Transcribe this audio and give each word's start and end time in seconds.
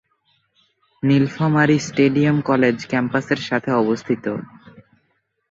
Nilphamari 1.03 1.77
stadium 1.79 2.37
college 2.41 2.77
ক্যাম্পাসের 2.87 3.39
সাথে 3.49 3.69
অবস্থিত। 3.81 4.25